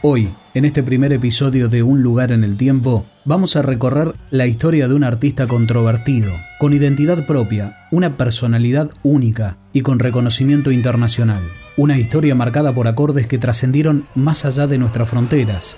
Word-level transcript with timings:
Hoy, 0.00 0.28
en 0.54 0.64
este 0.64 0.84
primer 0.84 1.12
episodio 1.12 1.68
de 1.68 1.82
Un 1.82 2.04
lugar 2.04 2.30
en 2.30 2.44
el 2.44 2.56
tiempo, 2.56 3.04
vamos 3.24 3.56
a 3.56 3.62
recorrer 3.62 4.14
la 4.30 4.46
historia 4.46 4.86
de 4.86 4.94
un 4.94 5.02
artista 5.02 5.48
controvertido, 5.48 6.30
con 6.60 6.72
identidad 6.72 7.26
propia, 7.26 7.88
una 7.90 8.16
personalidad 8.16 8.92
única 9.02 9.56
y 9.72 9.80
con 9.80 9.98
reconocimiento 9.98 10.70
internacional. 10.70 11.42
Una 11.76 11.98
historia 11.98 12.36
marcada 12.36 12.72
por 12.72 12.86
acordes 12.86 13.26
que 13.26 13.38
trascendieron 13.38 14.06
más 14.14 14.44
allá 14.44 14.68
de 14.68 14.78
nuestras 14.78 15.08
fronteras. 15.08 15.76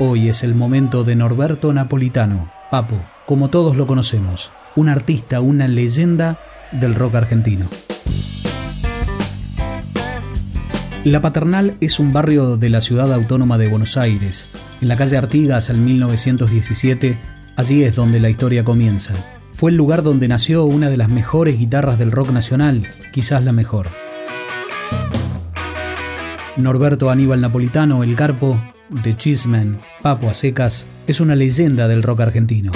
Hoy 0.00 0.28
es 0.28 0.42
el 0.42 0.56
momento 0.56 1.04
de 1.04 1.14
Norberto 1.14 1.72
Napolitano, 1.72 2.50
Papo, 2.68 3.00
como 3.26 3.48
todos 3.48 3.76
lo 3.76 3.86
conocemos, 3.86 4.50
un 4.74 4.88
artista, 4.88 5.40
una 5.40 5.68
leyenda 5.68 6.40
del 6.72 6.96
rock 6.96 7.14
argentino. 7.14 7.66
La 11.04 11.22
Paternal 11.22 11.76
es 11.80 12.00
un 12.00 12.12
barrio 12.12 12.56
de 12.56 12.68
la 12.68 12.80
ciudad 12.80 13.12
autónoma 13.12 13.56
de 13.56 13.68
Buenos 13.68 13.96
Aires. 13.96 14.48
En 14.80 14.88
la 14.88 14.96
calle 14.96 15.16
Artigas, 15.16 15.70
en 15.70 15.84
1917, 15.84 17.18
allí 17.54 17.84
es 17.84 17.94
donde 17.94 18.18
la 18.18 18.28
historia 18.28 18.64
comienza. 18.64 19.14
Fue 19.52 19.70
el 19.70 19.76
lugar 19.76 20.02
donde 20.02 20.26
nació 20.26 20.64
una 20.64 20.90
de 20.90 20.96
las 20.96 21.08
mejores 21.08 21.56
guitarras 21.56 22.00
del 22.00 22.10
rock 22.10 22.30
nacional, 22.30 22.82
quizás 23.12 23.44
la 23.44 23.52
mejor. 23.52 23.88
Norberto 26.56 27.10
Aníbal 27.10 27.40
Napolitano, 27.40 28.02
el 28.02 28.16
Carpo, 28.16 28.60
de 28.90 29.16
Chismen, 29.16 29.78
Papo 30.02 30.34
Secas, 30.34 30.84
es 31.06 31.20
una 31.20 31.36
leyenda 31.36 31.86
del 31.86 32.02
rock 32.02 32.22
argentino. 32.22 32.72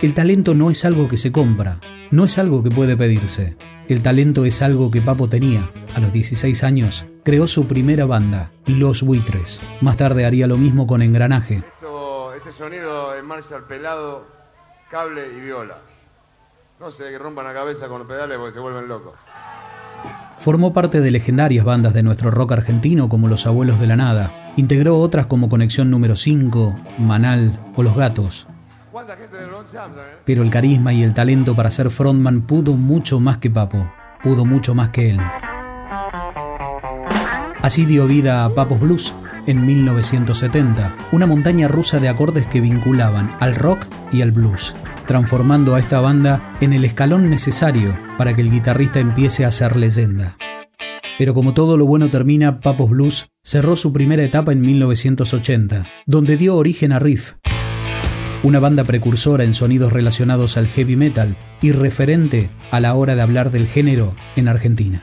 El 0.00 0.14
talento 0.14 0.54
no 0.54 0.70
es 0.70 0.86
algo 0.86 1.08
que 1.08 1.18
se 1.18 1.30
compra, 1.30 1.78
no 2.10 2.24
es 2.24 2.38
algo 2.38 2.62
que 2.62 2.70
puede 2.70 2.96
pedirse. 2.96 3.54
El 3.92 4.02
talento 4.02 4.46
es 4.46 4.62
algo 4.62 4.90
que 4.90 5.02
Papo 5.02 5.28
tenía. 5.28 5.68
A 5.94 6.00
los 6.00 6.14
16 6.14 6.64
años, 6.64 7.04
creó 7.24 7.46
su 7.46 7.66
primera 7.66 8.06
banda, 8.06 8.50
Los 8.64 9.02
Buitres. 9.02 9.60
Más 9.82 9.98
tarde 9.98 10.24
haría 10.24 10.46
lo 10.46 10.56
mismo 10.56 10.86
con 10.86 11.02
Engranaje. 11.02 11.62
este 12.34 12.52
sonido 12.54 13.14
en 13.14 13.26
Marshall 13.26 13.64
pelado, 13.64 14.24
cable 14.90 15.20
y 15.36 15.40
viola. 15.42 15.76
No 16.80 16.90
sé, 16.90 17.10
que 17.10 17.18
rompan 17.18 17.44
la 17.44 17.52
cabeza 17.52 17.86
con 17.86 17.98
los 17.98 18.08
pedales 18.08 18.38
porque 18.38 18.54
se 18.54 18.60
vuelven 18.60 18.88
locos. 18.88 19.12
Formó 20.38 20.72
parte 20.72 21.00
de 21.02 21.10
legendarias 21.10 21.66
bandas 21.66 21.92
de 21.92 22.02
nuestro 22.02 22.30
rock 22.30 22.52
argentino 22.52 23.10
como 23.10 23.28
Los 23.28 23.46
Abuelos 23.46 23.78
de 23.78 23.88
la 23.88 23.96
Nada. 23.96 24.54
Integró 24.56 24.98
otras 25.00 25.26
como 25.26 25.50
Conexión 25.50 25.90
número 25.90 26.16
5, 26.16 26.80
Manal 26.98 27.60
o 27.76 27.82
Los 27.82 27.94
Gatos. 27.94 28.46
Pero 30.24 30.42
el 30.42 30.50
carisma 30.50 30.92
y 30.92 31.02
el 31.02 31.14
talento 31.14 31.54
para 31.54 31.70
ser 31.70 31.90
frontman 31.90 32.42
pudo 32.42 32.74
mucho 32.74 33.20
más 33.20 33.38
que 33.38 33.50
Papo, 33.50 33.90
pudo 34.22 34.44
mucho 34.44 34.74
más 34.74 34.90
que 34.90 35.10
él. 35.10 35.20
Así 37.62 37.86
dio 37.86 38.06
vida 38.06 38.44
a 38.44 38.54
Papos 38.54 38.80
Blues 38.80 39.14
en 39.46 39.64
1970, 39.64 40.96
una 41.12 41.26
montaña 41.26 41.68
rusa 41.68 42.00
de 42.00 42.08
acordes 42.08 42.46
que 42.46 42.60
vinculaban 42.60 43.36
al 43.40 43.54
rock 43.54 43.86
y 44.12 44.22
al 44.22 44.32
blues, 44.32 44.74
transformando 45.06 45.74
a 45.74 45.80
esta 45.80 46.00
banda 46.00 46.54
en 46.60 46.72
el 46.72 46.84
escalón 46.84 47.30
necesario 47.30 47.96
para 48.18 48.34
que 48.34 48.42
el 48.42 48.50
guitarrista 48.50 49.00
empiece 49.00 49.44
a 49.44 49.50
ser 49.50 49.76
leyenda. 49.76 50.36
Pero 51.18 51.34
como 51.34 51.54
todo 51.54 51.76
lo 51.76 51.86
bueno 51.86 52.08
termina, 52.08 52.60
Papos 52.60 52.90
Blues 52.90 53.28
cerró 53.44 53.76
su 53.76 53.92
primera 53.92 54.24
etapa 54.24 54.52
en 54.52 54.60
1980, 54.60 55.84
donde 56.06 56.36
dio 56.36 56.56
origen 56.56 56.92
a 56.92 56.98
Riff, 56.98 57.34
una 58.42 58.58
banda 58.58 58.84
precursora 58.84 59.44
en 59.44 59.54
sonidos 59.54 59.92
relacionados 59.92 60.56
al 60.56 60.66
heavy 60.66 60.96
metal 60.96 61.36
y 61.60 61.72
referente 61.72 62.48
a 62.70 62.80
la 62.80 62.94
hora 62.94 63.14
de 63.14 63.22
hablar 63.22 63.50
del 63.50 63.66
género 63.66 64.14
en 64.36 64.48
Argentina. 64.48 65.02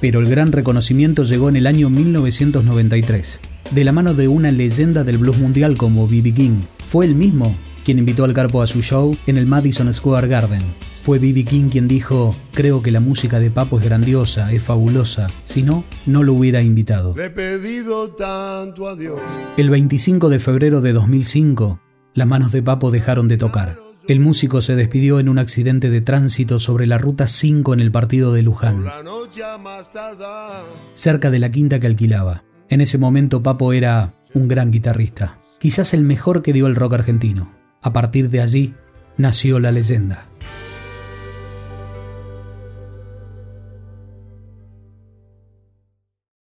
Pero 0.00 0.20
el 0.20 0.28
gran 0.28 0.50
reconocimiento 0.52 1.22
llegó 1.22 1.48
en 1.48 1.56
el 1.56 1.66
año 1.66 1.88
1993, 1.88 3.40
de 3.70 3.84
la 3.84 3.92
mano 3.92 4.14
de 4.14 4.26
una 4.28 4.50
leyenda 4.50 5.04
del 5.04 5.18
blues 5.18 5.38
mundial 5.38 5.76
como 5.76 6.08
B.B. 6.08 6.32
King. 6.32 6.62
Fue 6.86 7.04
el 7.04 7.14
mismo 7.14 7.54
quien 7.84 7.98
invitó 7.98 8.24
al 8.24 8.34
Carpo 8.34 8.62
a 8.62 8.66
su 8.66 8.82
show 8.82 9.16
en 9.26 9.36
el 9.36 9.46
Madison 9.46 9.92
Square 9.92 10.28
Garden, 10.28 10.62
fue 11.02 11.18
B.B. 11.18 11.44
King 11.44 11.68
quien 11.68 11.88
dijo, 11.88 12.36
creo 12.52 12.80
que 12.80 12.92
la 12.92 13.00
música 13.00 13.40
de 13.40 13.50
Papo 13.50 13.80
es 13.80 13.84
grandiosa, 13.84 14.52
es 14.52 14.62
fabulosa, 14.62 15.26
si 15.46 15.64
no, 15.64 15.82
no 16.06 16.22
lo 16.22 16.32
hubiera 16.32 16.62
invitado. 16.62 17.12
Le 17.16 17.24
he 17.24 17.30
pedido 17.30 18.10
tanto 18.12 18.88
a 18.88 18.94
Dios. 18.94 19.18
El 19.56 19.68
25 19.68 20.28
de 20.28 20.38
febrero 20.38 20.80
de 20.80 20.92
2005, 20.92 21.80
las 22.14 22.28
manos 22.28 22.52
de 22.52 22.62
Papo 22.62 22.92
dejaron 22.92 23.26
de 23.26 23.36
tocar. 23.36 23.80
El 24.06 24.20
músico 24.20 24.60
se 24.60 24.76
despidió 24.76 25.18
en 25.18 25.28
un 25.28 25.40
accidente 25.40 25.90
de 25.90 26.02
tránsito 26.02 26.60
sobre 26.60 26.86
la 26.86 26.98
ruta 26.98 27.26
5 27.26 27.74
en 27.74 27.80
el 27.80 27.90
partido 27.90 28.32
de 28.32 28.42
Luján, 28.42 28.84
cerca 30.94 31.30
de 31.32 31.38
la 31.40 31.50
quinta 31.50 31.80
que 31.80 31.88
alquilaba. 31.88 32.44
En 32.68 32.80
ese 32.80 32.98
momento 32.98 33.42
Papo 33.42 33.72
era 33.72 34.14
un 34.34 34.46
gran 34.46 34.70
guitarrista, 34.70 35.40
quizás 35.58 35.94
el 35.94 36.04
mejor 36.04 36.42
que 36.42 36.52
dio 36.52 36.68
el 36.68 36.76
rock 36.76 36.94
argentino. 36.94 37.50
A 37.80 37.92
partir 37.92 38.30
de 38.30 38.40
allí 38.40 38.74
nació 39.16 39.58
la 39.58 39.72
leyenda. 39.72 40.28